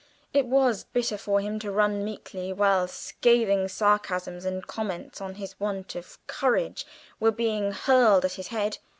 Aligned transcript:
It 0.33 0.47
was 0.47 0.85
bitter 0.85 1.15
for 1.15 1.41
him 1.41 1.59
to 1.59 1.71
run 1.71 2.03
meekly 2.03 2.49
about 2.49 2.59
while 2.59 2.87
scathing 2.87 3.67
sarcasms 3.67 4.45
and 4.45 4.65
comments 4.65 5.21
on 5.21 5.35
his 5.35 5.59
want 5.59 5.93
of 5.93 6.17
courage 6.25 6.87
were 7.19 7.29
being 7.29 7.71
hurled 7.71 8.25
at 8.25 8.33
his 8.33 8.47
head. 8.47 8.79